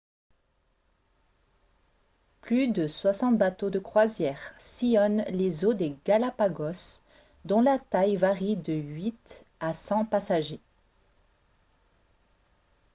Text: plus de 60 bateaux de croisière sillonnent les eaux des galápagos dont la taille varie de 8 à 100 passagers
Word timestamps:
plus 2.41 2.69
de 2.69 2.87
60 2.87 3.37
bateaux 3.37 3.69
de 3.69 3.77
croisière 3.77 4.51
sillonnent 4.57 5.23
les 5.29 5.63
eaux 5.63 5.75
des 5.75 5.95
galápagos 6.05 7.01
dont 7.45 7.61
la 7.61 7.77
taille 7.77 8.15
varie 8.15 8.57
de 8.57 8.73
8 8.73 9.45
à 9.59 9.75
100 9.75 10.05
passagers 10.05 10.59